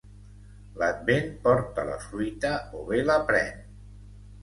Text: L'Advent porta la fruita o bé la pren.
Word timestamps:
L'Advent 0.83 1.29
porta 1.45 1.85
la 1.91 1.99
fruita 2.09 2.57
o 2.81 2.85
bé 2.91 3.07
la 3.15 3.23
pren. 3.33 3.57